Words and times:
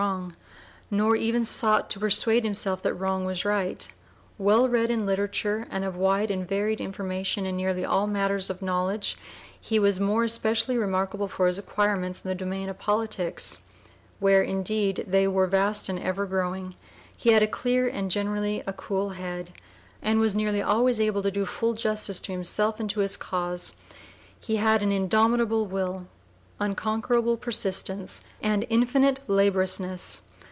011) 0.01 0.17
wrong, 0.19 0.35
nor 0.89 1.15
even 1.15 1.45
sought 1.45 1.87
to 1.87 1.99
persuade 1.99 2.43
himself 2.43 2.81
that 2.81 2.95
wrong 2.95 3.23
was 3.23 3.45
right; 3.45 3.89
well 4.39 4.67
read 4.67 4.89
in 4.89 5.05
literature 5.05 5.67
and 5.69 5.85
of 5.85 5.95
wide 5.95 6.31
and 6.31 6.47
varied 6.47 6.81
information 6.81 7.45
in 7.45 7.55
nearly 7.55 7.85
all 7.85 8.07
matters 8.07 8.49
of 8.49 8.63
knowledge, 8.63 9.15
he 9.61 9.77
was 9.77 9.99
more 9.99 10.23
especially 10.23 10.75
remarkable 10.75 11.27
for 11.27 11.45
his 11.45 11.59
acquirements 11.59 12.25
in 12.25 12.27
the 12.29 12.33
domain 12.33 12.67
of 12.67 12.79
politics, 12.79 13.65
where 14.19 14.41
indeed 14.41 15.05
they 15.07 15.27
were 15.27 15.45
vast 15.45 15.87
and 15.87 15.99
ever 15.99 16.25
growing; 16.25 16.75
he 17.15 17.29
had 17.33 17.43
a 17.43 17.47
clear 17.47 17.87
and 17.87 18.09
generally 18.09 18.63
a 18.65 18.73
cool 18.73 19.09
head, 19.11 19.51
and 20.01 20.19
was 20.19 20.33
nearly 20.35 20.63
always 20.63 20.99
able 20.99 21.21
to 21.21 21.29
do 21.29 21.45
full 21.45 21.73
justice 21.73 22.19
to 22.19 22.31
himself 22.31 22.79
and 22.79 22.89
to 22.89 23.01
his 23.01 23.15
cause; 23.15 23.75
he 24.39 24.55
had 24.55 24.81
an 24.81 24.91
indomitable 24.91 25.67
will, 25.67 26.07
unconquerable 26.59 27.37
persistence, 27.37 28.23
and 28.39 28.67
infinite 28.69 29.19
laboriousness. 29.27 30.25